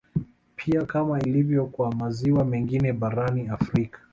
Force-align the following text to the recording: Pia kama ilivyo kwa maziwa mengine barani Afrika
Pia 0.55 0.85
kama 0.85 1.19
ilivyo 1.21 1.65
kwa 1.65 1.95
maziwa 1.95 2.45
mengine 2.45 2.93
barani 2.93 3.47
Afrika 3.47 3.99